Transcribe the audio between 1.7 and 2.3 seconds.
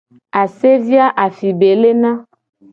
lena.